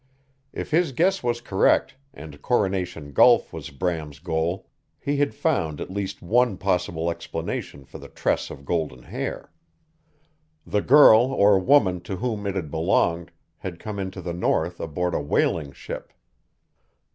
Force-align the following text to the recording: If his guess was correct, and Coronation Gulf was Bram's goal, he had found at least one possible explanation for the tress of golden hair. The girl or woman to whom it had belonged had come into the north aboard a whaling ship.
If 0.51 0.71
his 0.71 0.93
guess 0.93 1.21
was 1.21 1.41
correct, 1.41 1.93
and 2.11 2.41
Coronation 2.41 3.11
Gulf 3.11 3.53
was 3.53 3.69
Bram's 3.69 4.17
goal, 4.17 4.67
he 4.99 5.17
had 5.17 5.35
found 5.35 5.79
at 5.79 5.91
least 5.91 6.23
one 6.23 6.57
possible 6.57 7.11
explanation 7.11 7.85
for 7.85 7.99
the 7.99 8.07
tress 8.07 8.49
of 8.49 8.65
golden 8.65 9.03
hair. 9.03 9.51
The 10.65 10.81
girl 10.81 11.19
or 11.31 11.59
woman 11.59 12.01
to 12.01 12.15
whom 12.15 12.47
it 12.47 12.55
had 12.55 12.71
belonged 12.71 13.29
had 13.59 13.77
come 13.79 13.99
into 13.99 14.23
the 14.23 14.33
north 14.33 14.79
aboard 14.79 15.13
a 15.13 15.21
whaling 15.21 15.71
ship. 15.71 16.11